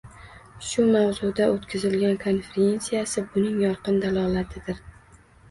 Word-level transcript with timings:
Shu 0.69 0.85
mavzusida 0.95 1.49
oʻtkazilgan 1.55 2.17
konferensiyasi 2.23 3.25
buning 3.37 3.61
yorqin 3.67 4.01
dalolatidir 4.09 4.83